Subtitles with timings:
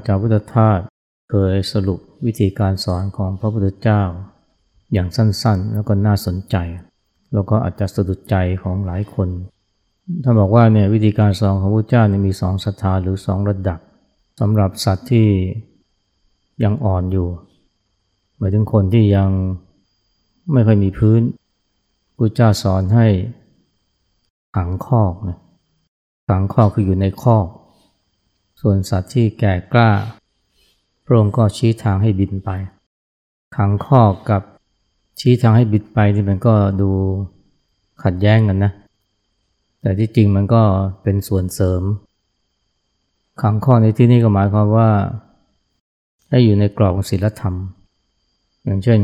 [0.00, 0.80] ระอาจารย์พุทธทาส
[1.30, 4.02] เคยสรุปวิธีการสอนของพระพุทธเจ้า
[4.92, 6.56] อย่างสั้นๆ แล้วก็น่าสนใจ
[7.32, 9.28] แล้วก็อาจจะสะดุดใจของหลายคน
[10.22, 13.78] ท่านบอกว่าเนี่ยวิธีการสอนของพระเจ้าเนี่ยมีสองสถาหรือสองระดับ
[14.40, 15.28] สำหรับสัตว์ที่
[16.64, 17.28] ยังอ่อนอยู่
[18.38, 19.30] หมายถึงคนที่ยัง
[20.52, 21.20] ไม่ค่อยมีพื้น
[22.16, 23.06] พระเจ้าสอนให้
[24.56, 25.38] ขังคอกนะ
[26.30, 27.46] ขังคอกคืออยู่ในคอก
[28.60, 29.90] ส่วนสัตว์ที่แก่กล้า
[31.04, 32.50] พระองค์ก็ชี้ทางให้บินไป
[33.56, 34.42] ขังคอกับ
[35.20, 36.90] ชี้ทางให้บินไปนี่มันก็ดู
[38.02, 38.72] ขัดแย้งกันนะ
[39.80, 40.62] แต่ที่จริงมันก็
[41.02, 41.82] เป็นส่วนเสริม
[43.42, 44.90] ขังคอในที่นี้ก็หมายความว่า
[46.30, 47.54] ให้อยู่ในกรอบของศีลธรรม
[48.64, 48.98] อย่างเช่น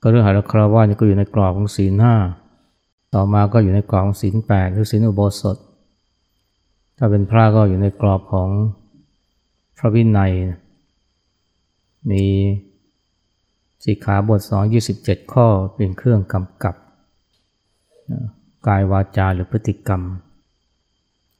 [0.00, 2.14] ก็เรื่องหาคราวานี่ก็อยู่ในกรอบของศีลห้า
[3.14, 5.56] ต่อมาก็อยู่ในกรอบของศีลแปดหรือศีลอุโบสถ
[7.02, 8.48] ถ้าเป็นพระก็อยู่ในกรอบของ
[9.78, 10.32] พระวินัย
[12.10, 12.24] มี
[13.84, 16.74] สิกขาบทสองยี่สิบเจ็ดข้อเป็นเครื่องกำกับ
[18.66, 20.02] กายวาจาหรือพฤติกรรม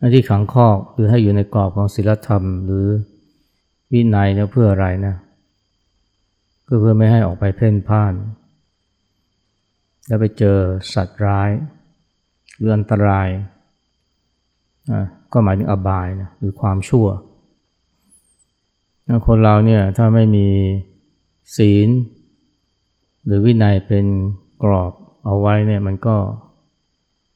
[0.01, 2.87] อันที่ขังข้อคือให้อยู่ในกรอบของศีลธรรม หรือ
[3.93, 5.15] วินัยเนี่ยเพื่ออะไรนะ
[6.67, 8.15] ก็เพื่อไม่ให้ออกไปเพ่นพ่าน
[10.07, 10.59] แล้วไปเจอ
[10.95, 11.51] สัตว์ร้าย
[12.57, 13.29] หรืออันตราย
[15.33, 17.07] ก็หมายถึงอบายนะหรือความชั่ว
[19.27, 20.49] คนเราเนี่ยถ้าไม่มี
[21.57, 21.89] ศีล
[23.25, 24.07] หรือวินัยเป็น
[24.63, 24.93] กรอบ
[25.25, 26.17] เอาไว้เนี่ยมันก็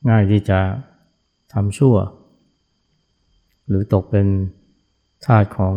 [0.08, 0.60] ง่ายที่จะ
[1.52, 1.96] ทำชั่ว
[3.68, 4.26] หรือตกเป็น
[5.24, 5.74] ทาสของ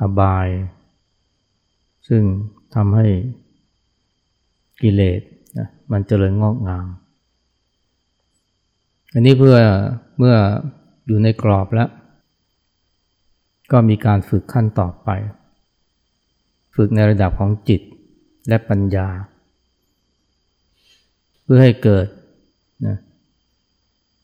[0.00, 0.48] อบาย
[2.08, 2.22] ซึ่ง
[2.74, 3.06] ทำให้
[4.82, 5.20] กิเลส
[5.58, 6.86] นะมันเจริญงอกงาม
[9.12, 9.56] อันนี้เพื่อ
[10.18, 10.36] เมื่อ
[11.06, 11.88] อยู่ในกรอบแล้ว
[13.72, 15.08] ก็มีการฝึกขั้นต่อไป
[16.76, 17.80] ฝึกในระดับของจิต
[18.48, 19.08] และปัญญา
[21.42, 22.06] เพื่อให้เกิด
[22.86, 22.96] นะ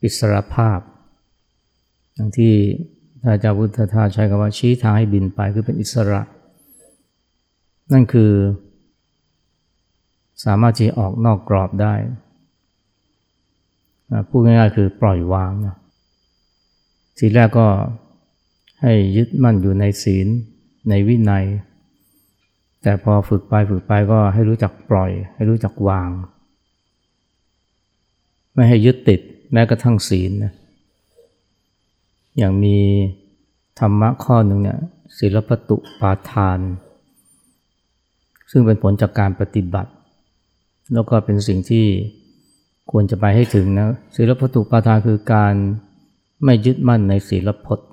[0.03, 0.79] อิสรภาพ
[2.15, 2.53] อย่างที่
[3.23, 6.23] พระเจ้าพุทธทาสใช้คำว่าชี้ทางให้บินไปคือเป็นอิสระ
[7.93, 8.33] นั่นคือ
[10.45, 11.95] สามารถที่ออกนอกกรอบได้
[14.29, 15.77] พูดง่ายๆคือปล่อยวางนะ
[17.19, 17.67] ทีแรกก็
[18.83, 20.27] ให้ยึดมั่นอยู่ในศีล
[20.89, 21.45] ในวินัย
[22.83, 26.11] แต่พอฝึกไปฝึกไปก็ให้รู้จักปล่อย ให้รู้จักวาง
[28.55, 29.21] ไม่ให้ยึดติด
[29.53, 30.53] แม้กระทั่งศีลนะ
[32.39, 32.79] อย่างมี
[33.79, 34.79] ธรรมะข้อหนึ่งเนี่ย
[35.19, 36.59] ศีลปตุปาทาน
[38.51, 39.91] ซึ่งเป็นผลจากการปฏิบัติ
[40.95, 41.87] แล้วก็เป็นสิ่งที่
[42.91, 45.55] ควรจะไปให้ถึงนะศีลปตุปาทานคือการ
[46.45, 47.89] ไม่ยึดมั่นในศีลพจน์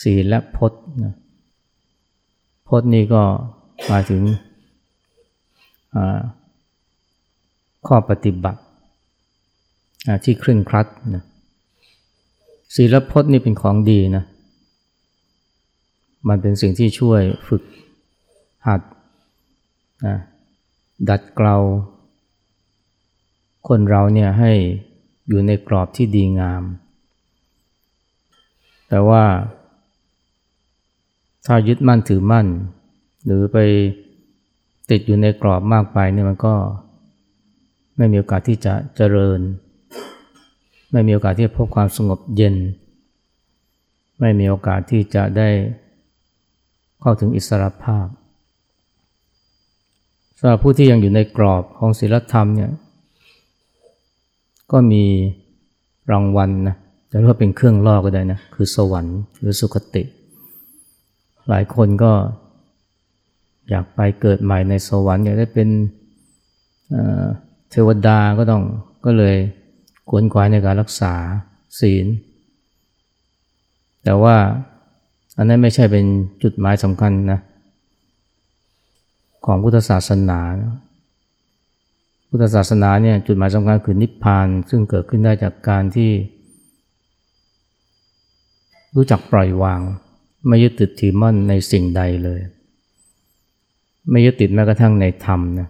[0.00, 1.14] ศีลและพจน์นะ
[2.68, 3.22] พจน์นี้ก็
[3.86, 4.22] หมายถึง
[7.86, 8.60] ข้อปฏิบัติ
[10.24, 11.24] ที่เคร่งครัดนะ
[12.74, 14.24] ศีลพจน์นี่เป็นของดีนะ
[16.28, 17.62] มันเป็นสิ่งที่ช่วยฝึก
[18.66, 18.80] หัด
[20.06, 20.16] นะ
[21.08, 21.56] ดัดเกลา
[23.68, 24.52] คนเราเนี่ยให้
[25.30, 26.62] อยู่ในกรอบที่ดีงาม
[28.88, 29.24] แต่ว่า
[31.46, 32.46] ถ้ายึดมั่นถือมั่น
[33.24, 33.58] หรือไป
[34.90, 36.54] ติดอยู่ในกรอบมากไปเนี่ยมันก็
[37.96, 39.40] ไม่มีโอกาสที่จะเจริญ
[40.92, 42.56] ไม่มีโอกาสที่จะพบความสงบเย็น
[44.20, 45.48] ไม่มีโอกาสที่จะได้
[47.00, 48.06] เข้าถึงอิสรภาพ
[50.38, 52.70] สำหรับผู้ที่ยังอยู่ในกรอบของศีลธรรมเนี่ย
[54.72, 55.04] ก็มี
[56.10, 56.76] รางวัลนะ
[57.10, 60.02] จะเรียกว่าเป็นเครื่องล่อก็ได้นะ คือสวรรค์หรือสุคติ
[61.48, 62.12] หลายคนก็
[63.70, 65.68] อยากไปเกิดใหม่ในสวรรค์อยากได้เป็น
[67.70, 68.62] เทวดาก็ต้อง
[69.04, 69.36] ก็เลย
[70.08, 71.14] ขวนขวายในการรักษา
[71.80, 72.06] ศีล
[74.04, 74.36] แต่ว่า
[75.36, 76.04] อันนั้นไม่ใช่เป็น
[76.42, 77.40] จุดหมายสำคัญนะ
[79.46, 80.40] ของพุทธศาสนา
[82.32, 86.10] พุทธศาสนาเนี่ยจุดหมายสำคัญคือนิพพาน ซึ่งเกิดขึ้นได้จากการที่
[88.96, 89.80] รู้จักปล่อยวาง
[90.48, 92.40] ไม่ยึดติดถือมั่นในสิ่งใดเลย
[94.10, 95.68] ไม่ยึดติดแม้กระทั่งในธรรมนะ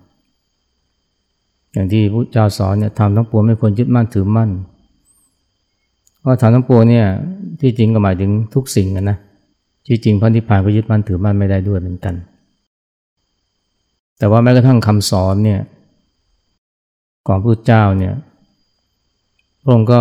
[1.72, 4.50] อย่างที่พระเจ้าสอนเนี่ยทำทั้งปวงไม่ควรยึดมั่นถือมั่น
[6.20, 7.06] เพราะทำทั้งปวงเนี่ย
[7.60, 9.18] ที่จริงก็หมายถึงทุกสิ่งนะ
[9.86, 12.14] ที่จริงพระนิพพานก็ยึดมั่นถือมั่นไม่ได้ด้วยเหมือนกัน
[14.18, 15.60] แต่ว่าแม้กระทั่งคำสอนเนี่ย
[17.30, 18.14] ของพระเจ้าเนี่ย
[19.62, 20.00] พระองค์ก็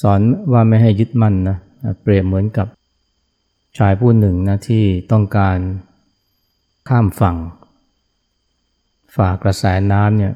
[0.00, 0.20] สอน
[0.52, 1.56] ว่าไม่ให้ยึดมั่นนะ
[2.02, 2.66] เปรียบเหมือนกับ
[3.78, 5.58] ชายผู้หนึ่งนะที่ต้องการ
[6.88, 7.36] ข้ามฝั่ง
[9.16, 10.34] ฝ่ากระแสน้ำเนี่ย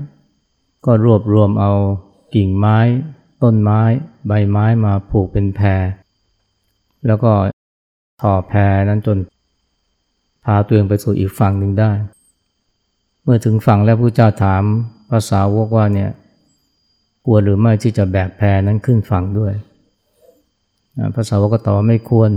[0.86, 1.72] ก็รวบรวมเอา
[2.34, 2.78] กิ่งไม้
[3.42, 3.80] ต้นไม้
[4.26, 5.82] ใบไม้มาผูกเป็นแพร
[7.06, 7.32] แล้วก็
[8.22, 8.58] ต่อแพร
[8.88, 9.18] นั้นจน
[10.44, 11.92] พาตัวเองไปสู่อีกฝั่งหนึ่งได้
[13.22, 14.64] เมื่อถึงฝั่งแล้วพระเจ้าถาม
[15.10, 16.10] ภาษาวกว่าเนี่ย
[17.24, 19.52] ควรหรือไม่ที่จะแบกแพนั้นขึ้นฝั่งด้วย
[21.16, 22.30] ภาษาวกก็ตอบว่าไม่ควร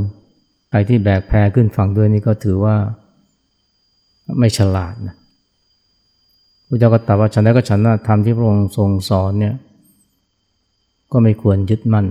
[0.70, 2.76] ใครที่แบกแพขึ้นฝั่งด้วยนี่ก็ถือว่า
[4.40, 5.16] ไม่ฉลาดนะ
[6.68, 9.56] พระเจ้าก็ตรัสว่าฉันได้ก็ฉันว่าธรรมที่พระองค์ทรงสอนเนี่ย
[11.12, 12.08] ก็ไม่ควรยึดมั่น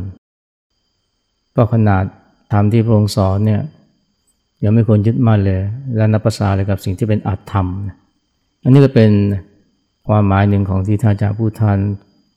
[1.56, 2.04] ก็ขนาด
[2.52, 3.62] ธรรมที่พระองค์สอนเนี่ย
[4.64, 5.60] ยังไม่ควรยึดมั่นเลย
[5.96, 7.66] และนับภาษาเลยกับสิ่งที่เป็นอัตธรรม
[8.62, 9.10] อันนี้ก็เป็น
[10.08, 11.78] ความหมายหนึ่งของที่ท่านอาจารย์ผู้ทาน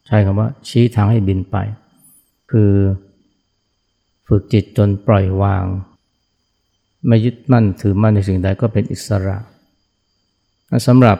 [0.05, 1.57] ใช้คำว่า ชี้ทางให้บินไป
[2.51, 2.71] คือ
[4.27, 5.63] ฝึกจิตจนปล่อยวาง
[7.07, 9.37] ไม่ยึดมั่นถือมั่นในสิ่งใดก็เป็นอิสระ
[10.87, 11.17] สำหรับ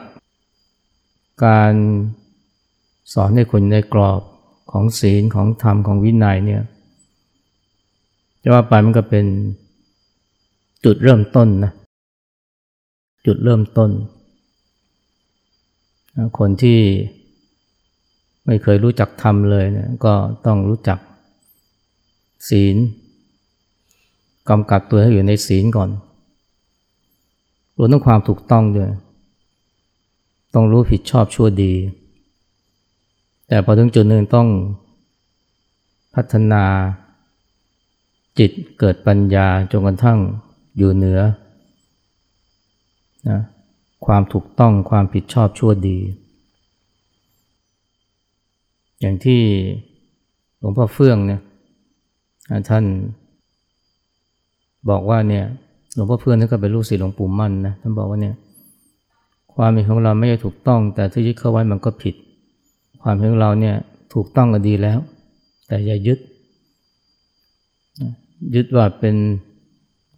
[1.44, 1.72] การ
[3.12, 4.20] สอนให้คนในกรอบ
[4.70, 6.62] ของศีลของธรรมของวินัยเนี่ย
[8.42, 9.26] จะว่าไปมันก็เป็น
[10.84, 11.72] จุดเริ่มต้นนะ
[13.26, 13.90] จุดเริ่มต้น
[16.38, 16.80] คนที่
[18.46, 20.14] ไม่เคยรู้จักธรรมเลยเนี่ยก็
[20.46, 20.98] ต้องรู้จัก
[22.48, 22.76] ศีล
[24.48, 25.90] กำกับตัวให้อยู่ในศีลก่อน
[27.76, 28.90] รวมทั้งความถูกต้องด้วย
[30.54, 31.74] ต้องรู้ผิดชอบชั่วดี
[33.48, 34.48] แต่พอถึงจุดหนึ่งต้อง
[36.14, 36.64] พัฒนา
[38.38, 40.18] จิตเกิดปัญญาจนกระทั่ง
[40.76, 41.20] อยู่เหนือ
[43.28, 43.40] นะ
[44.04, 45.98] ความถูกต้องความผิดชอบชั่วดี
[49.00, 49.40] อย่างที่
[50.58, 51.40] หลวงพ่อเฟื่องเนี่ย
[52.68, 52.84] ท่าน
[54.90, 55.44] บอกว่าเนี่ย
[55.94, 58.34] หลวงพ่อเฟื่องท่านก็เป็นลูกศิษย์หลวงปู่มั่นนะท่านบอกว่าเนี่ย
[59.54, 62.14] ความเห็นของเราไม่ใช่ถูกต้อง แต่ที่ยึดเข้าไว้มันก็ผิด
[63.02, 63.76] ความเห็นของเราเนี่ย
[64.14, 64.98] ถูกต้องก็ดีแล้ว
[65.66, 66.18] แต่อย่ายึด
[68.54, 69.16] ยึดว่าเป็น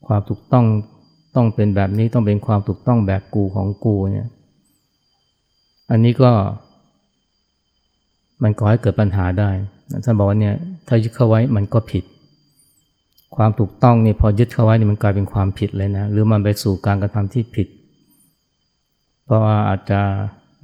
[0.07, 0.65] ความถูกต้อง
[1.39, 4.29] ต้องเป็นแบบนี้ต้องเป็นความถูกต้องแบบกูของกูเนี่ย
[5.91, 6.31] อันนี้ก็
[8.43, 9.51] มันก่อให้เกิดปัญหาได้
[10.05, 10.55] ท่านบอกว่าเนี่ย
[10.89, 12.05] ถ้ายึดเข้าไว้มันก็ผิด
[13.37, 17.69] ความถูกต้องนี่พอยึดเข้าไว้นี่มันกลายเป็นความผิดเลยนะ หรือมันไปสู่การกระทำที่ผิด
[19.25, 20.01] เพราะว่าอาจจะ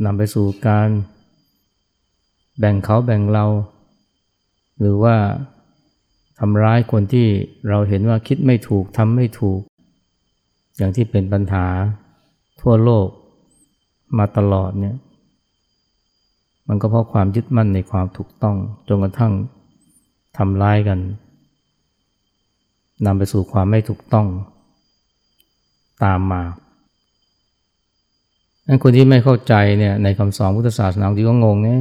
[0.04, 0.88] นำไปสู่การ
[2.58, 3.46] แบ่งเขาแบ่งเรา
[4.80, 5.16] หรือว่า
[6.38, 7.26] ทำร้ายคนที่
[7.68, 9.60] เราเห็นว่าคิดไม่ถูกทำไม่ถูก
[10.76, 11.66] อย่างที่เป็นปัญหา
[12.60, 13.08] ทั่วโลก
[14.18, 14.96] มาตลอดเนี่ย
[16.68, 18.56] มันก็เพราะความยึดมั่นในความถูกต้อง
[18.88, 19.32] จนกระทั่ง
[20.38, 20.98] ทำร้ายกัน
[23.06, 24.26] นำไปสู่ความไม่ถูกต้อง
[26.04, 26.42] ตามมา
[28.66, 31.81] อันคนที่ไม่เข้าใจเนี่ยในคำสอนพุทธศาสนาที่ก็งงเนี่ย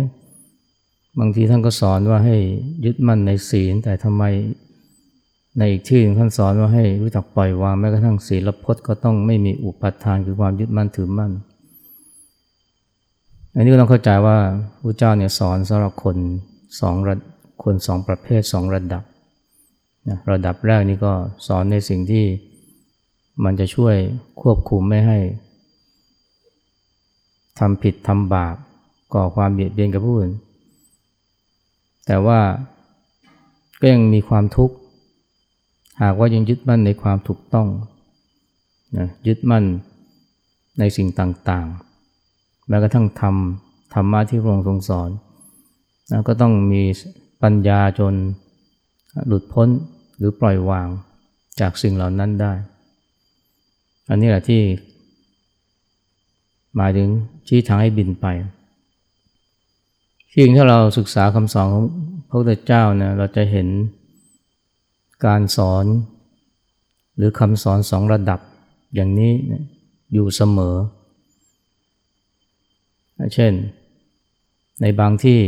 [1.19, 2.38] บางทีท่านก็สอนว่าให้
[2.85, 4.23] ยึดมั่นในศีลแต่ทำไม
[5.57, 11.31] ในอีกที่หนึ่งท่านสอนว่าให้รู้จักปล่อยวางแม้กระทั่งศีลพจน์ก็ต้องไม่มีอุปทานคือความยึดมั่นถือมั่น
[13.55, 14.38] อันนี้ก็ต้องเข้าใจว่า
[14.83, 16.17] พระเจ้าเนี่ยสอนสำหรับคน
[16.79, 17.15] สองระ
[17.63, 19.03] คนสองประเภทสองระดับ
[20.10, 21.13] นะระดับแรกนี่ก็
[21.48, 22.25] สอนในสิ่งที่
[23.43, 23.95] มันจะช่วย
[24.41, 25.19] ควบคุมไม่ให้
[27.60, 28.55] ทำผิดทำบาป
[29.13, 30.31] ก่อความเบียดเบียนกับผู้อื่น
[32.07, 32.39] แต่ว่า
[33.79, 34.75] ก็ยังมีความทุกข์
[36.01, 37.67] หากว่ายังยึดมั่นในความถูกต้อง
[38.97, 39.63] นะยึดมั่น
[40.79, 45.09] ในสิ่งต่างๆ แม้กระทั่งทำธรรมะที่พระองค์ทรงสอน
[46.12, 46.81] นะก็ต้องมี
[47.43, 48.13] ปัญญาจน
[49.27, 49.67] หลุดพ้น
[50.17, 50.88] หรือปล่อยวาง
[51.59, 52.53] จากสิ่งเหล่านั้นได้
[54.09, 54.62] อันนี้แหละที่
[56.75, 57.09] หมายถึง
[57.47, 58.25] ชี้ทางให้บินไป
[60.31, 61.85] ที่จริงถ้าเราศึกษาคำสอนของ
[62.27, 63.67] พระพุทธเจ้าเนี่ยเราจะเห็น
[65.25, 65.86] การสอน
[67.18, 68.39] หรือคำสอนสองระดับ
[68.96, 69.32] อย่างนี้
[70.13, 70.75] อยู่เสมอ
[73.34, 73.53] เช่น
[74.82, 75.39] ในบางที่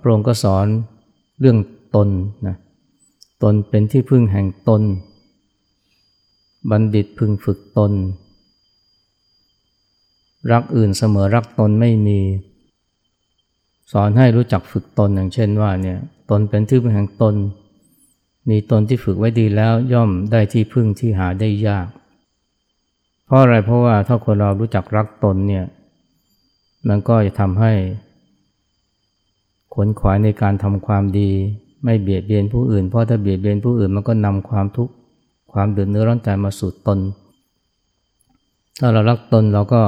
[0.00, 0.66] พระองค์ก็สอน
[1.40, 1.58] เรื่อง
[1.96, 2.08] ตน
[2.46, 2.56] นะ
[3.42, 4.82] ตนเป็นที่พึ่งแห่งตน
[6.70, 7.92] บัณฑิตพึงฝึกตน
[10.52, 12.20] รักอื่นเสมอรักตนไม่มี
[13.92, 15.98] สอนให้รู้จักฝึกตนอย่างเช่นว่าเนี่ย
[16.30, 17.34] ตนเป็นที่พึ่งแห่งตน
[18.48, 21.86] มีตนที่ฝึกไว้ดีแล้วย่อมได้ที่พึ่งที่หาได้ยาก
[23.24, 25.64] เพราะอะไรเพราะว่าถ้าคนเรารู้จักรักตนเนี่ย
[26.88, 27.72] มันก็จะทำให้
[29.74, 31.30] ขนขวายในการทำความดี
[31.84, 34.92] ไม่เบียดเบียนผู้อื่น เพราะถ้าเบียดเบียนผู้อื่นมันก็นำความทุกข์
[35.52, 36.98] ความเดือดเนื้อร้อนใจมาสู่ตน
[38.80, 39.82] ถ้าเรารักตนเราก็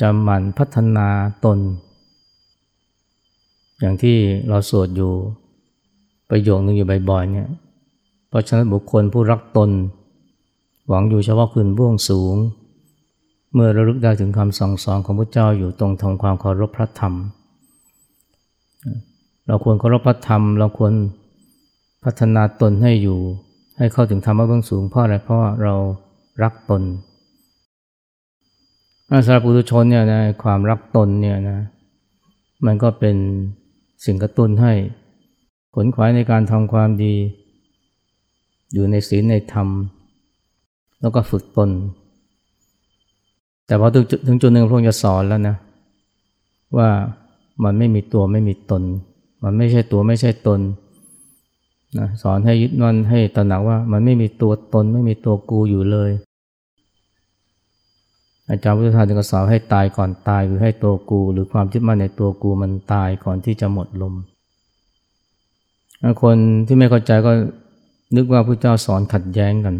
[0.00, 1.08] จะหมั่นพัฒนา
[1.44, 1.58] ตน
[3.80, 4.16] อย่างที่
[4.48, 5.12] เราสวดอยู่
[6.30, 7.48] ประโยคนึงอยู่บ่อยๆเนี่ย
[8.28, 9.70] เพราะฉะนั้นบุคคลผู้รักตน
[10.88, 12.36] หวังอยู่เฉพาะคืนบ้วงสูง
[13.52, 17.14] เมื่อระลึกได้ถึงคำสั่งสอนของพระเจ้าอยู่ตรงทำความเคารพพระธรรม
[19.46, 20.92] เราควรเคารพพระธรรม เราควร
[22.04, 23.18] พัฒนาตนให้อยู่
[23.78, 25.74] ให้เข้าถึงธรรมะเบื้องสูงเพราะอะไรเพราะเรา
[26.42, 26.82] รักตน
[29.24, 31.58] สำหรับปุถุชนเนี่ยนะความรักตนเนี่ยนะ
[32.66, 33.16] มันก็เป็น
[34.04, 34.72] สิ่งกระตุ้นให้
[35.74, 37.14] ขนขวายในการทำความดี
[38.72, 39.68] อยู่ในศีลในธรรม
[41.00, 41.70] แล้วก็ฝึกตน
[43.66, 43.88] แต่พอ
[44.26, 45.56] ถึงจุดหนึ่งพระองค์จะสอนแล้วนะ
[46.76, 46.88] ว่า
[47.64, 48.82] มันไม่มีตัวไม่มีตน
[49.44, 50.60] มันไม่ใช่ตัวไม่ใช่ตน
[51.98, 56.10] นะสอนให้ยึดมั่นให้ตระหนักว่ามันไม่มีตัวตน ไม่มีตัวกูอยู่เลย
[58.48, 64.14] อาจารย์พุทธทาสจึงสอนให้ตายก่อนตายคือให้ตัวกู หรือความยึดมั่นในตัวกูมันตายก่อนที่จะหมดลม
[66.22, 67.32] คนที่ไม่เข้าใจก็
[68.16, 69.74] นึกว่าพระเจ้าสอนขัดแย้งกัน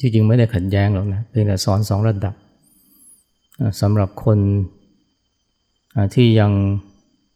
[0.00, 2.34] ที่จริงไม่ได้ขัดแย้งหรอกนะเพียงแต่สอนสองระดับ
[3.80, 4.38] สำหรับคน
[6.14, 6.52] ที่ยัง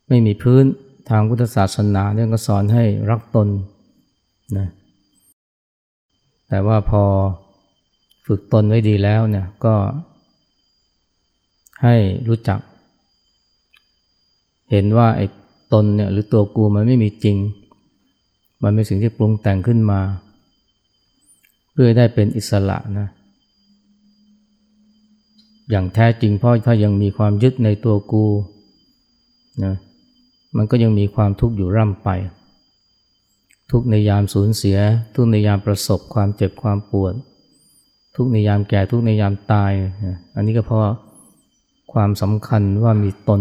[0.08, 0.64] ไม่มีพื้น
[1.10, 3.48] ทางพุทธศาสนาเนี่ยก็สอนให้รักตน
[4.58, 4.68] นะ
[6.48, 7.02] แต่ว่าพอ
[8.26, 9.74] ฝึกตนไว้ดีแล้วเนี่ยก็
[11.82, 11.96] ให้
[12.28, 12.60] รู้จัก
[14.70, 15.26] เห็นว่าไอ้
[15.72, 17.36] ตนเนี่ยหรือตัวกูมันไม่มีจริง
[18.62, 20.00] มันเป็นสิ่งที่ปรุงแต่งขึ้นมา
[21.72, 23.08] เพื่อได้เป็นอิสระนะ
[25.70, 28.26] อย่างแท้จริงเพราะถ้ายังมีความยึดในตัวกู
[29.64, 29.74] นะ
[30.56, 32.08] มันก็ยังมีความทุกข์อยู่ร่ำไป
[33.70, 34.78] ทุกในยามสูญเสีย
[35.14, 37.14] ทุกในยามประสบความเจ็บความปวด
[38.16, 39.72] ทุกในยามแก่ทุกในยามตาย
[40.34, 40.82] อันนี้ก็เพราะ
[41.92, 43.30] ความสำคัญว่ามีต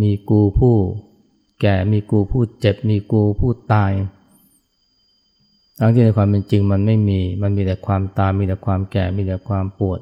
[0.00, 0.76] มีกูผู้
[1.60, 3.92] แก่มีกูผู้เจ็บ มีกูผู้ตาย
[5.78, 10.00] ทั้งที่ในความเป็นจริงมันไม่มี มันมีแต่ความตาย มีแต่ความแก่ มีแต่ความปวด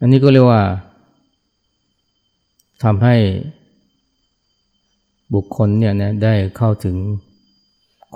[0.00, 0.62] อันนี้ก็เรียกว่า
[2.82, 3.16] ทำให้
[5.34, 6.96] บุคคลเนี่ยนะได้เข้าถึง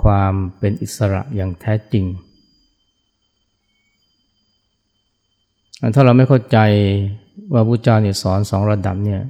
[0.01, 2.05] ความเป็นอิสระอย่างแท้จริง
[5.95, 6.57] ถ้าเราไม่เข้าใจ
[7.53, 9.21] ว่าพุทธเจ้าเนี่ยสอนสองระดับเนี่ย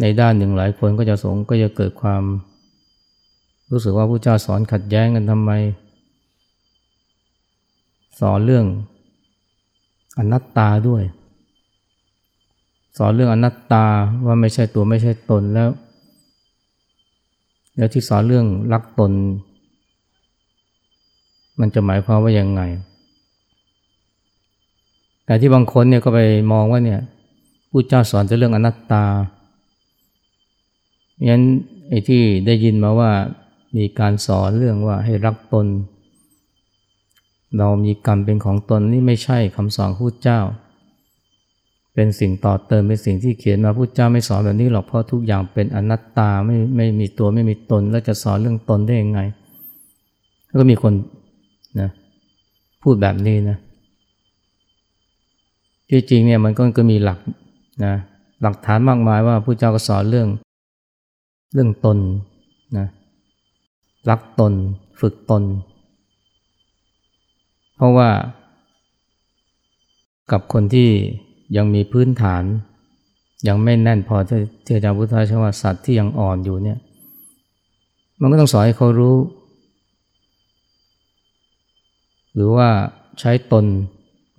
[0.00, 2.22] ในด้านหนึ่งหลายคนก็จะสงก็จะเกิดความ
[3.70, 5.50] รู้สึกว่าพุทธเจ้าสอนขัดแย้งกันทำไม
[8.20, 8.66] สอนเรื่อง
[10.18, 11.02] อนัตตาด้วย
[12.98, 13.84] สอนเรื่องอนัตตา
[14.26, 15.70] ว่าไม่ใช่ตัวไม่ใช่ตนแล้ว
[17.76, 19.12] แล้วที่สอนเรื่องรักตน
[21.60, 22.62] มันจะหมายความว่ายังไง
[25.26, 26.20] แต่ที่บางคนเนี่ยก็ไป
[26.52, 27.00] มองว่าเนี่ย
[27.70, 29.04] ผู้เจ้าสอนจะเรื่องอนัตตา
[31.28, 31.42] งั้น
[31.88, 33.10] ไอ้ที่ได้ยินมาว่า
[33.76, 35.66] มีการสอนเรื่องว่าให้รักตน
[37.58, 40.40] เรามีกรรมเป็นของตนนี่ไม่ใช่คำสอนผู้เจ้า
[41.94, 49.20] เป็นสิ่งต่อเติมเป็นสิ่งที่เขียนมาผู้เจ้าไม่สอนแบบนี้หรอกเพราะทุกอย่างเป็นอนัตตาไม่ไม่มีตัวไม่มีตน แล้วจะสอนเรื่องตนได้ยังไง
[50.46, 50.92] แล้วก็มีคน
[51.80, 51.90] นะ
[52.82, 53.58] พูดแบบนี้นะ
[55.90, 57.18] ที่จริงเนี่ยมันก็ก็มีหลัก
[57.84, 57.94] นะ
[58.42, 60.28] หลักฐานมากมายว่าผู้เจ้าก็สอนเรื่อง
[61.52, 61.98] เรื่องตน
[62.78, 62.86] นะ
[64.10, 64.52] รักตน
[65.00, 65.42] ฝึกตน
[67.76, 68.08] เพราะว่า
[70.32, 70.88] กับคนที่
[71.56, 72.42] ยังมีพื้นฐาน
[73.48, 76.78] ยังไม่แน่นพอที่อาจารย์พุทธาชว่าสัตว์ที่ยังอ่อนอยู่เนี่ย
[78.20, 79.16] มันก็ต้องสอนให้เขารู้
[82.34, 82.68] หรือว่า
[83.20, 83.64] ใช้ตน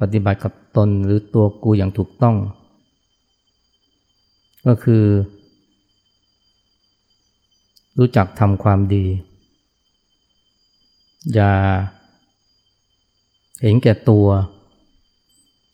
[0.02, 2.36] ปฏิบัติกับตนหรือตัวกูอย่างถูกต้อง
[4.68, 5.04] ก็คือ
[8.00, 9.06] รู้จักทำความดี
[11.34, 11.52] อย่า
[13.62, 14.28] เห็นแก่ตัว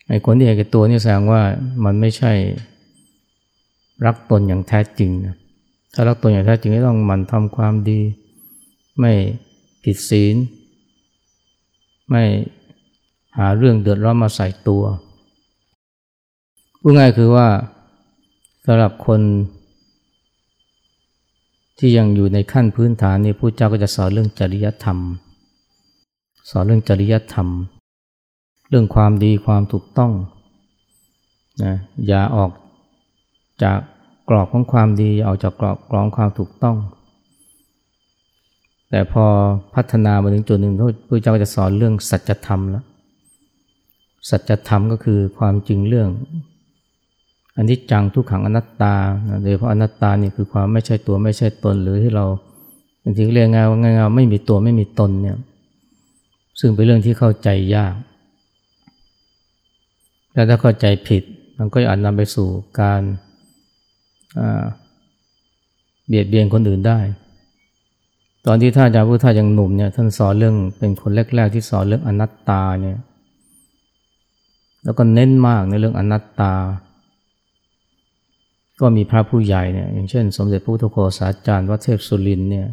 [0.08, 1.42] ไอ้คนที่เห็นแก่ตัวนี่แสดงว่า
[1.86, 2.34] มันไม่ใช่
[4.06, 5.36] รักตนอย่างแท้จริงนะ
[5.94, 8.00] ถ้ารักตนอย่างแท้จริงก็ต้องมันทำความดี
[9.00, 9.12] ไม่
[9.84, 10.36] ผิดศีล
[12.10, 12.24] ไม่
[13.38, 14.84] หาเรื่องเดือดร้อนมาใส่ตัว
[16.82, 17.48] พูดง่ายคือว่า
[18.66, 19.22] สำหรับคน
[21.80, 24.98] ที่ยังอยู่ในขั้นพื้นฐานนี่พระเจ้าก็จะสอนเรื่องจริยธรรม
[26.50, 27.48] สอนเรื่องจริยธรรม
[28.70, 30.12] เรื่องความดีความถูกต้อง
[31.64, 31.76] นะ
[32.08, 32.52] อย่าออก
[33.64, 33.80] จาก
[34.30, 36.78] กรอบของความดีอย่าออกจากกรอบกรองความถูกต้อง
[38.90, 39.26] แต่พอ
[39.76, 40.74] พัฒนามาถึงจุดหนึ่ง
[41.08, 42.86] พระเจ้าก็จะสอนเรื่องสัจธรรมแล้ว
[44.30, 46.10] สัจธรรมก็คือความจริงเรื่อง
[47.58, 48.96] อันนี้จังทุกขังอนัตตา
[49.44, 52.26] โดยเพราะอนัตตานี่คือความไม่ใช่ตัวไม่ใช่ตนหรือที่เรา
[53.04, 55.38] บางทีเรียกง่ายว่าง่ายๆไม่มีตัวไม่มีตนเนี่ย
[56.60, 57.96] ซึ่งเป็นเรื่องที่เข้าใจยาก
[60.34, 61.24] แล้วถ้าเข้าใจผิด
[61.58, 62.48] มันก็อาจนำไปสู่
[62.80, 63.02] การ
[66.08, 67.00] เบียดเบียนคนอื่นได้
[68.46, 72.98] ตอนที่ท่านอาจารย์พุทธายังหนุ่มเนี่ยท่านสอนเรื่องเป็นคนแรกๆที่สอนเรื่องอนัตตาเนี่ย
[74.84, 76.54] แล้วก็เน้นมากในเรื่องอนัตตา
[78.82, 82.68] ก็มีพระผู้ใหญ่เนี่ยอย่างเช่น สมเด็จพระพุทธโฆษาจารย์วัดเทพสุรินเนี่ย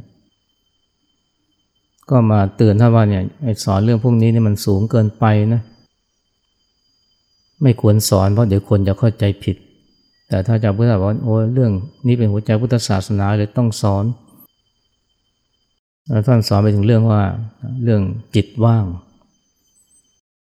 [2.11, 3.23] ก็มาเตือนท่านว่าเนี่ย
[3.65, 5.25] สอนเรื่องพวกนี้นี่มันสูงเกินไป
[5.55, 5.63] นะ
[7.63, 9.57] ไม่ควรสอนเพราะเดี๋ยวคนจะเข้าใจผิด
[10.29, 11.73] แต่ถ้าจะพุทธบอกว่าโอ้เรื่อง
[12.07, 14.05] นี้เป็นหัวใจพุทธศาสนาเลยต้องสอน
[16.27, 17.23] ท่านสอนไปถึงเรื่องว่า
[17.85, 18.03] เรื่อง
[18.35, 18.85] จิตว่าง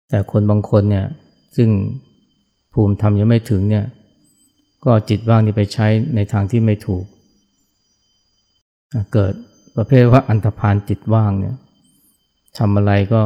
[0.09, 1.05] แต่คนบางคนเนี่ย
[1.57, 1.69] ซึ่ง
[2.73, 3.85] ภูมิธรรมยังไม่ถึงเนี่ย
[4.85, 7.05] ก็จิตว่างนี่ไปใช้ในทางที่ไม่ถูก
[9.13, 9.33] เกิด
[9.75, 11.55] ประเภทว่าอันธพาลจิตว่างเนี่ย
[12.57, 13.21] ทำอะไรก็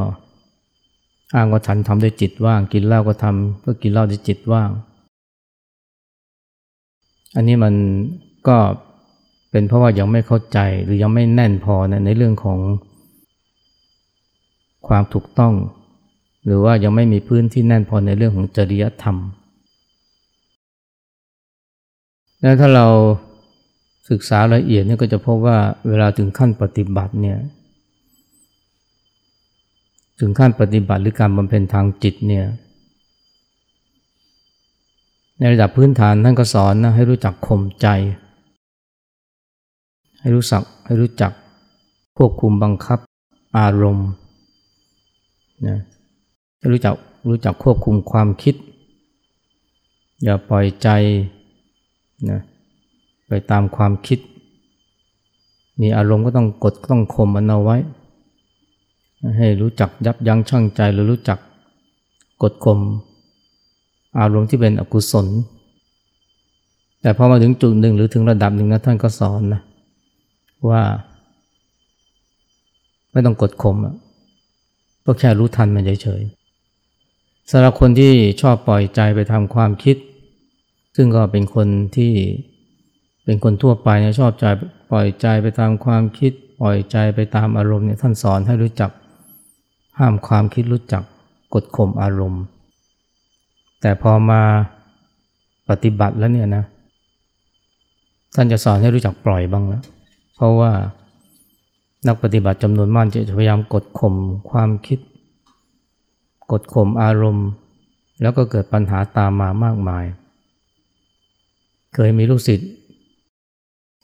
[1.35, 4.69] อ้างว่าฉันทำด้วยจิตว่าง กินเหล้าก็ทำก็กินเหล้าด้วยจิตว่าง
[7.35, 7.73] อันนี้มัน
[8.47, 8.57] ก็
[9.51, 12.59] เป็นเพราะว่ายังไม่เข้าใจหรือยังไม่แน่นพอนะในเรื่องของ
[14.87, 15.53] ความถูกต้อง
[16.45, 19.17] หรือว่ายังไม่มีพื้นที่แน่นพอในเรื่องของจริยธรรม
[22.41, 22.87] แล้วถ้าเรา
[24.09, 27.39] ศึกษาละเอียดเนี่ยก็จะพบว่าเวลาถึงขั้นปฏิบัติเนี่ย
[30.19, 32.45] ถึงขั้นปฏิบัติหรือการบำเพ็ญทางจิตเนี่ย
[35.39, 37.87] ในระดับพื้นฐานท่านก็สอนนะให้รู้จักข่มใจ
[40.19, 41.31] ให้รู้สักให้รู้จัก
[42.17, 42.99] ควบคุมบังคับ
[43.57, 44.09] อารมณ์
[45.67, 45.79] นะ
[46.69, 46.95] รู้จัก
[47.27, 48.55] รู้จักควบคุมความคิด
[50.23, 50.87] อย่าปล่อยใจ
[52.29, 52.39] นะ
[53.27, 54.19] ไปตามความคิด
[55.81, 57.77] มีอารมณ์ก็ต้องกดต้องข่มมันเอาไว้
[59.37, 61.39] ให้รู้จักยับยั้งชั่งใจหรือรู้จัก
[62.41, 62.79] กดข่ม
[64.19, 65.27] อารมณ์ที่เป็นอกุศล
[67.01, 69.61] แต่พอมาถึงจุดหนึ่งหรือถึงระดับหนึ่งนะท่านก็สอนนะ
[70.69, 70.81] ว่า
[73.11, 73.75] ไม่ต้องกดข่ม
[75.05, 76.40] ก็แค่รู้ทันมันเฉยๆ
[77.49, 79.97] สำหรับคนที่ชอบปล่อยใจไปทำความคิด
[80.95, 82.13] ซึ่งก็เป็นคนที่
[83.25, 84.45] เป็นคนทั่วไปเนี่ยชอบใจ
[84.91, 88.91] ปล่อยใจไปตามความคิด ปล่อยใจไปตามอารมณ์เนี่ยท่านสอนให้รู้จัก
[89.99, 91.03] ห้ามความคิดรู้จัก
[91.53, 92.43] กดข่มอารมณ์
[93.81, 94.41] แต่พอมา
[95.69, 96.63] ปฏิบัติแล้วเนี่ยนะ
[98.35, 99.83] ท่านจะสอนให้รู้จักปล่อยบ้างแล้ว
[100.35, 100.71] เพราะว่า
[102.07, 104.15] นักปฏิบัติจำนวนมากจะพยายามกดข่ม
[104.49, 104.99] ความคิด
[106.51, 107.47] กดข่มอารมณ์
[108.21, 110.05] แล้วก็เกิดปัญหาตามมามากมาย
[111.93, 112.69] เคยมีลูกศิษย์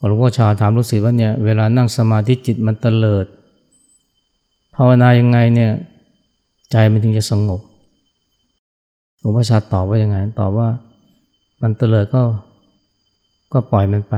[0.07, 3.25] หลวงพ่อชาถามลูกศิษย์ว่าเนี่ยเวลานั่งสมาธิจิตมันเตลิด
[4.75, 5.71] ภาวนายังไงเนี่ย
[6.71, 7.61] ใจมันถึงจะสงบ
[9.19, 10.67] หลวงพ่อชาตอบว่ายังไงตอบว่า
[11.61, 12.21] มันเตลิดก็
[13.53, 14.13] ก็ปล่อยมันไป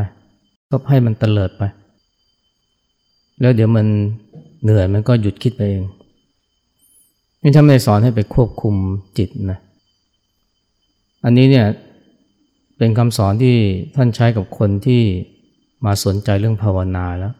[0.69, 1.63] ก็ให้มันเตลิดไป
[3.39, 3.85] แล้วเดี๋ยวมัน
[4.63, 5.83] เหนื่อยมันก็หยุดคิดไปเอง
[7.41, 8.75] นี่ท่านไม่สอนให้ไปควบคุม
[9.17, 9.59] จิตนะ
[11.25, 11.67] อันนี้เนี่ย
[12.77, 13.55] เป็นคำสอนที่
[13.95, 15.01] ท่านใช้กับคนที่
[15.85, 17.33] มาสนใจเรื่องภาวนาแล้ว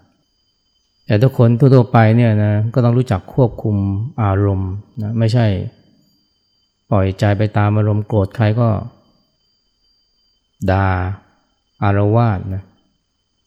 [1.06, 3.76] แต่ทุกคนทั่วไปเนี่ยนะก็ต้องรู้จักควบคุม
[4.24, 4.72] อารมณ์
[5.04, 5.46] นะไม่ใช่
[6.90, 8.70] ปล่อยใจไปตามอารมณ์โกรธใครก็
[10.72, 10.86] ดา่า
[11.84, 12.64] อารวาสนะ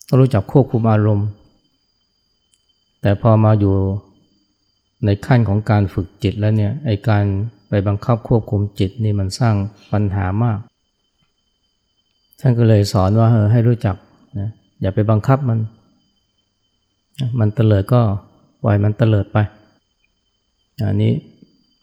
[0.09, 1.27] ต้องรู้จักควบคุมอารมณ์
[3.01, 3.75] แต่พอมาอยู่
[5.05, 7.25] ในขั้นของการฝึกจิตแล้วเนี่ยไอการ
[7.69, 9.55] ไปบังคับควบคุมจิตนี่มันสร้าง
[9.93, 10.59] ปัญหามาก
[12.41, 13.97] ท่านก็เลยสอนว่าเออให้รู้จัก
[14.39, 15.59] นะอย่าไปบังคับมัน
[17.41, 18.01] มันเตลิดก็
[18.63, 19.39] ปล่อยมันเตลิดไป
[20.89, 21.13] อันนี้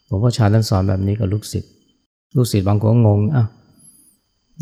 [0.06, 1.72] หลวงพ่อชาท่านสอนแบบนี้กับลูกศิษย์
[2.36, 3.44] ลูกศิษย์บางคนงงอะ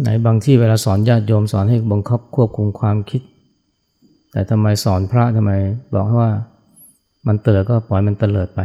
[0.01, 3.23] ไหนบางที่เวลาสอนญาติโยมสอนให้บังคับควบคุมความคิด
[4.31, 5.53] แต่ทำไมสอนพระทำไม
[5.94, 6.31] บอกว่า
[7.26, 8.61] มันเตลิดก็ปล่อยมันเตลิดไป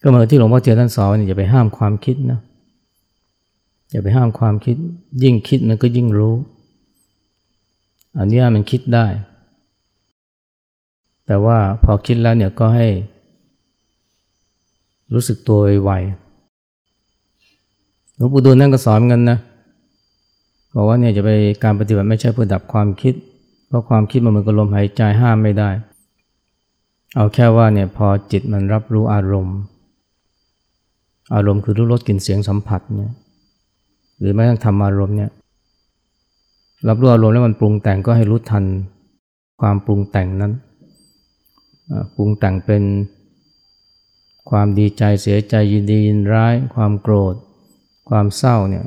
[0.00, 2.40] ก็เหมือนที่หลวงพ่อเทียนท่านสอนอย่าไปห้ามความคิดนะ
[3.90, 4.76] อย่าไปห้ามความคิด
[5.22, 6.34] ยิ่งคิดมันก็ยิ่งรู้
[8.18, 9.06] อันนี้มันคิดได้
[11.26, 12.88] แต่ว่าพอคิดแล้วเนี่ยก็ให้
[15.14, 15.92] รู้สึกตัวไว
[18.16, 19.38] หลวงปู่ดูลนั่นก็สอนกันนะ
[20.74, 21.30] บอกว่าเนี่ยจะไป
[21.64, 23.14] การปฏิบัติไม่ใช่เพื่อดับความคิด
[23.68, 25.70] เพราะความคิดมันเหมือนกับลมหายใจห้ามไม่ได้
[27.14, 29.58] เอาแค่ว่าเนี่ยพอจิตมันรับรู้อารมณ์
[31.34, 33.14] อารมณ์คือรู้รสกลิ่นเสียงสัมผัสเนี่ย
[34.18, 35.30] หรือแม้กระทั่งธรรมอารมณ์เนี่ย
[36.88, 38.64] รับรู้อารมณ์แล้วมันปรุงแต่งก็ให้รู้ทัน
[39.60, 40.52] ความปรุงแต่งนั้น
[42.14, 42.82] ปรุงแต่งเป็น
[44.50, 47.34] ความดีใจเสียใจยินดียินร้าย ความโกรธ
[48.08, 48.86] ความเศร้าเนี่ย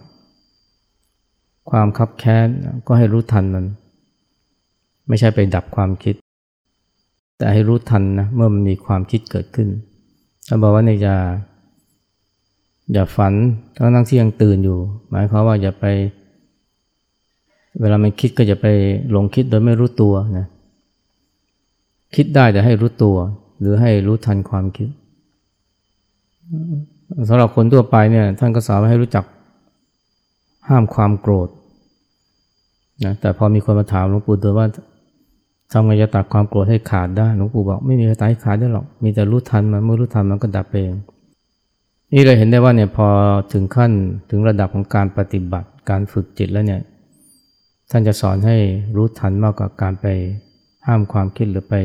[1.69, 2.47] ความคับแค้น
[2.87, 3.65] ก็ให้รู้ทันมัน
[5.07, 6.15] ไม่ใช่ไปดับความคิด
[7.41, 9.69] แต่ให้รู้ทันนะเมื่อมันมีความคิดเกิดขึ้น
[10.47, 11.17] ถ้าบอกว่าเนี่ยอย่า
[12.93, 13.33] อย่าฝัน
[13.77, 14.77] ทั้งทั้งที่ยังตื่นอยู่
[15.09, 15.85] หมายความว่าอย่าไป
[17.81, 18.65] เวลามันคิดก็จะไป
[19.11, 20.47] หลงคิดโดยไม่รู้ตัวนะ
[22.15, 23.15] คิดได้แต่ให้รู้ตัว
[23.59, 24.89] หรือให้รู้ทันความคิด
[27.29, 29.25] สำหรับคนทั่วไปเนี่ยท่านก็สามารถให้รู้จัก
[30.67, 31.49] ห้ามความโกรธ
[33.05, 34.67] นะแต่พอมีคนมาถามหลวงปู่ดูว่า
[35.71, 40.91] ทำไงจะตัดความโกรธให้ขาดได้หลวงปู่บอกไม่มีใครตัดให้ขาดได้หรอก มีแต่รู้ทันมันเมื่อรู้ทันมันก็ดับเอง
[42.13, 43.07] นี่เราเห็นได้ว่าเนี่ยพอ
[43.53, 43.91] ถึงขั้น
[44.29, 46.81] ถึงระดับของการปฏิบัติการฝึกจิตแล้วเนี่ย
[47.91, 48.57] ท่านจะสอนให้
[48.95, 50.05] รู้ทันมากกว่าการไป
[50.87, 51.75] ห้ามความคิดหรือไป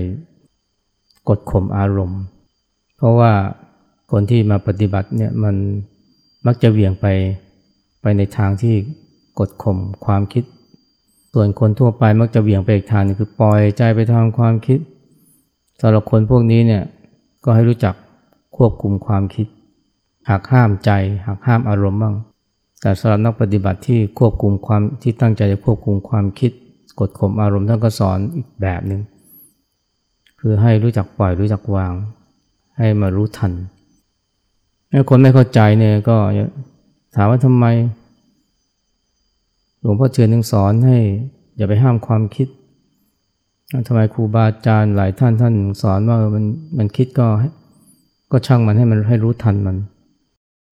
[1.28, 2.22] กดข่มอารมณ์
[2.96, 3.32] เพราะว่า
[4.12, 5.56] คนที่มาปฏิบัติเนี่ยมัน
[6.46, 7.06] มักจะเวี่ยงไป
[8.02, 8.74] ไปในทางที่
[9.38, 10.44] กดข่มความคิด
[11.38, 14.78] ส่วนคนทั่วไปมักจะเบี่ยงไปอีกทางนึงคือปล่อยใจไปทางความคิด
[15.80, 16.82] สำหรับคนพวกนี้เนี่ย
[17.44, 17.94] ก็ให้รู้จัก
[18.56, 19.46] ควบคุมความคิด
[20.30, 20.90] หักห้ามใจ
[21.26, 22.14] หักห้ามอารมณ์บ้าง
[22.80, 26.50] แต่สำหรับนักปฏิบัติที่ควบคุมความที่ตั้งใจจะควบคุมความคิด
[26.98, 29.00] กดข่มอารมณ์ท่านก็สอนอีกแบบหนึ่ง
[30.40, 31.92] คือให้รู้จักปล่อยรู้จักวาง
[32.78, 33.52] ให้มารู้ทัน
[34.92, 36.16] ถ้าคนไม่เข้าใจเนี่ยก็
[37.14, 37.66] ถามว่าทำไม
[39.88, 40.98] ลวงพ่อเชือนถึงสอนให้
[41.56, 42.48] อย่าไปห้ามความคิด
[43.86, 46.44] ทำไมครูบาอาจารย์หลายท่านท่านสอนว่ามัน
[46.78, 47.26] มันคิดก็
[48.30, 49.76] ก็ช่างมันให้มันให้รู้ทันมัน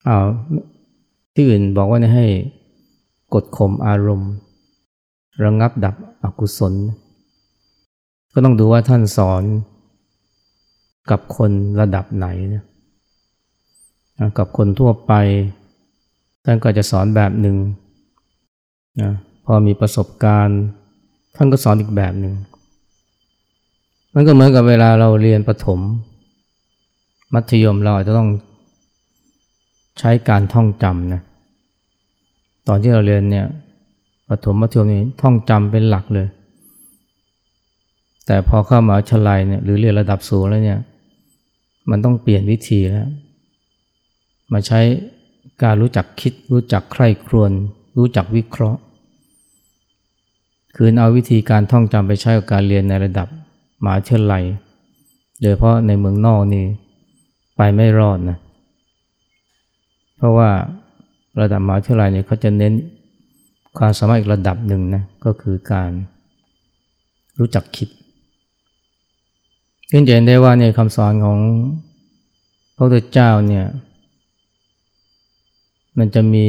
[0.09, 0.27] อ้าว
[1.35, 2.27] ที่อื่นบอกว่าให้
[3.35, 4.33] กดข่มอารมณ์
[5.43, 6.75] ระงงับดับอกุศล
[8.33, 9.43] ก็ต้องดูว่าท่านสอน
[11.11, 11.51] กับคน
[11.81, 12.63] ระดับไหนนะ
[14.39, 15.13] กับคนทั่วไป
[16.45, 17.57] ท่านก็จะสอนแบบหนึ่ง
[19.01, 19.11] นะ
[19.45, 20.61] พอมีประสบการณ์
[21.37, 22.35] ท่านก็สอนอีกแบบหนึ่ง
[24.15, 25.81] มันก็เหมือนกับเวลาเราเรียนประถม
[27.35, 28.29] มัธยมเราจะต้อง
[29.99, 31.23] ใช้การท่องจำนะ
[32.69, 33.47] ตอนที่เราเรียนเนี่ย
[34.29, 36.29] ประถมมัธยมนี่ท่องจำเป็นหลักเลย
[38.27, 40.81] แต่พอเข้ามาชลัยเนี่ยหรือเรียนระดับสูงแล้วเนี่ย
[41.91, 43.09] มันต้องเปลี่ยนวิธีแล้ว
[44.53, 44.81] มาใช้
[45.63, 47.53] การรู้จักคิดรู้จักใคร่ครวญ
[47.97, 48.81] รู้จักวิเคราะห์
[50.77, 53.29] คือเอาวิธีการท่องจำไปใช้กับการเรียนในระดับ
[53.83, 54.45] มหาวิทยาลัย
[55.43, 56.65] โดยเพราะในเมืองนอกนี่
[57.57, 58.39] ไปไม่รอดนะ
[60.17, 60.51] เพราะว่า
[61.41, 62.73] ระดับมหาวิทยาลัยเนี่ยเขาจะเน้น
[63.79, 65.91] ความสามารถอีกระดับหนึ่งนะก็คือการ
[67.39, 67.89] รู้จักคิด
[69.91, 71.39] เห็นได้ว่าเนี่ยคำสอนของ
[72.75, 73.67] พระพุทธเจ้าเนี่ย
[75.99, 76.47] มันจะมี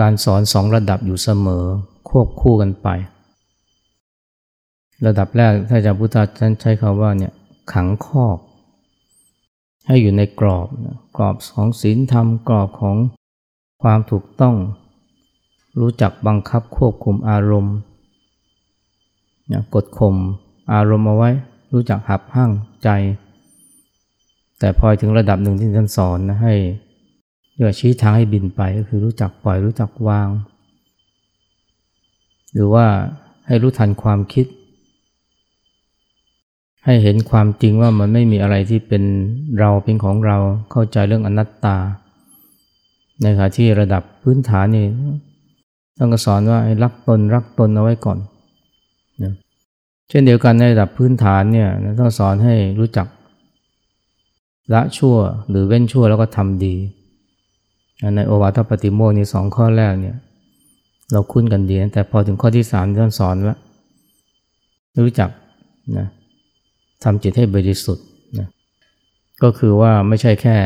[0.00, 1.64] การสอนสองระดับอยู่เสมอ
[2.08, 2.88] ควบคู่กันไป
[5.06, 7.32] ระดับแรกถ้าจะพุทธาท่านใช้คำว่าเนี่ย
[7.72, 8.38] ขังคอก
[9.86, 10.66] ให้อยู่ในกรอบ
[11.16, 12.96] กรอบของศีลธรรมกรอบของ
[13.82, 14.56] ความถูกต้อง
[15.80, 17.74] รู้จักบังคับควบคุมอารมณ์
[19.74, 20.16] กดข่ม
[20.72, 21.30] อารมณ์เอาไว้
[21.72, 22.50] รู้จักหับห้าง
[22.84, 22.88] ใจ
[24.58, 26.54] แต่พอถึงระดับหนึ่งที่ท่านสอนนะให้
[27.54, 30.28] เรียกชี้ทางให้บินไปก็คือรู้จักปล่อยรู้จักวาง
[32.52, 32.86] หรือว่า
[33.46, 34.46] ให้รู้ทันความคิด
[36.84, 39.02] ให้เห็นความจริงว่ามันไม่มีอะไรที่เป็น
[39.58, 40.36] เราเป็นของเรา
[40.70, 41.76] เข้าใจเรื่องอนัตตา
[43.22, 44.86] ในขณะที่ระดับพื้นฐานนี่
[45.98, 48.18] ต้องสอนว่ารักตนรักตนเอาไว้ก่อน
[50.08, 51.68] เช่นเดียวกันในระดับพื้นฐานเนี่ย
[52.00, 53.06] ต้องสอนให้รู้จัก
[54.72, 55.16] ละชั่ว
[55.48, 56.74] หรือเว้นชั่วแล้วก็ทำดี
[58.16, 60.16] ในโอวาทปฏิโมกนี่สองข้อแรกเนี่ย
[61.12, 63.56] เราคุ้นกันดีแต่พอถึงข้อที่สามท่านสอนว่า
[65.00, 65.30] รู้จัก
[65.98, 66.06] นะ
[67.04, 68.06] ทำจิตให้บริสุทธิ์
[68.38, 68.48] นะ
[69.42, 70.56] ก็คือว่าไม่ใช่แค่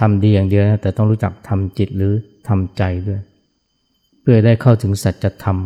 [0.00, 2.12] ทำดีอย่างเดียวนะแต่ต้องรู้จักทำจิตหรือ
[2.48, 3.20] ทำใจด้วย
[4.20, 5.58] เพื่อได้เข้าถึงสัจธรรม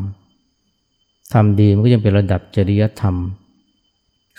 [1.34, 3.16] ทำดีมันก็ยังเป็นระดับจริยธรรม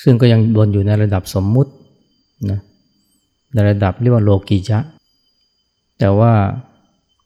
[0.03, 1.71] ซึ่งก็ยังวนอยู่ในระดับสมมุติ
[2.51, 2.59] นะ
[3.53, 4.79] ในระดับเรียกว่าโลกิยะ
[5.99, 6.34] แต่ว่า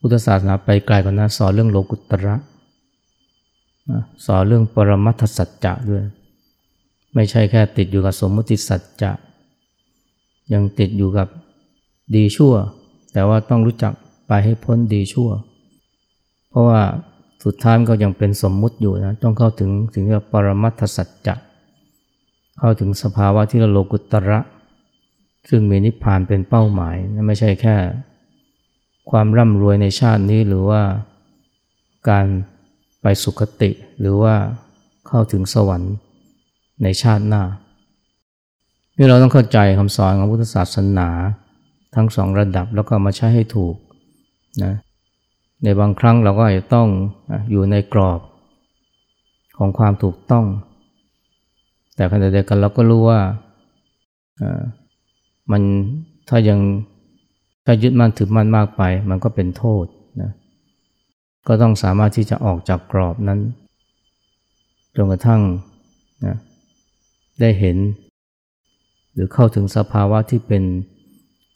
[0.04, 2.34] ุทธศาสนาไปไกลกว่านั้นสอนเรื่องโลกุตระ
[4.26, 6.02] สอนเรื่องปรมัตถสัจจะด้วย
[7.14, 9.12] ไม่ใช่แค่ติดอยู่กับสมมติสัจจะ
[10.52, 11.28] ยังติดอยู่กับ
[12.14, 12.54] ดีชั่ว
[13.12, 13.92] แต่ว่าต้องรู้จัก
[14.26, 15.30] ไปให้พ้นดีชั่ว
[16.50, 16.80] เพราะว่า
[17.44, 21.34] สุดท้ายก็ยังเป็นสมมุติอยู่นะต้องเข้าถึงถึงกับปรมัตถสัจจะ
[22.58, 24.40] เข้าถึงสภาวะที่เราโลกุตระ
[25.48, 27.76] ซึ่งมีนิพพานเป็นเป้าหมาย ไม่ใช่แค่
[29.10, 30.82] ความร่ำรวยในชาตินี้หรือว่า
[32.08, 32.26] การ
[33.02, 34.34] ไปสุคติหรือว่า
[35.08, 35.94] เข้าถึงสวรรค์
[36.82, 37.42] ในชาติหน้า
[38.96, 41.08] นี่เราต้องเข้าใจคำสอนของพุทธศาสนา
[41.94, 43.76] ทั้งสองระดับแล้วก็มาใช้ให้ถูก
[44.64, 44.74] นะ
[45.62, 46.88] ในบางครั้งเราก็อาจจะต้อง
[47.50, 48.20] อยู่ในกรอบ
[49.56, 50.44] ของความถูกต้อง
[51.96, 53.20] แต่ขณะเดียวกันเราก็รู้ว่า
[55.50, 55.62] มัน
[56.28, 56.58] ถ้ายัง
[57.72, 59.84] ถ้ายึดมั่นถือมั่นมากไป มันก็เป็นโทษ
[60.20, 60.30] นะ
[61.48, 63.40] ก็ต้องสามารถที่จะออกจากกรอบนั้น
[64.96, 65.42] จนกระทั่ง
[66.26, 66.36] นะ
[67.40, 67.76] ได้เห็น
[69.12, 70.62] หรือเข้าถึงสภาวะที่เป็น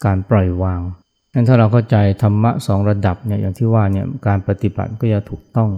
[0.05, 0.81] การปล่อยวาง
[1.33, 5.71] งั้นถ้าเราเข้าใจธรรมะสองระดับเนี่ยอย่างที่ว่าเนี่ยการปฏิบัติก็จะถูกต้อง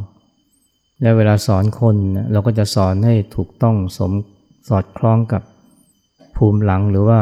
[1.01, 1.97] และเวลาสอนคน
[2.33, 4.13] เราก็จะสอนให้ถูกต้องสม
[4.69, 5.43] สอดคล้องกับ
[6.37, 7.21] ภูมิหลังหรือว่า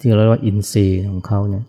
[0.00, 1.64] ที่เราเรียกว่าอินทรีย์ของเขาเนี่ย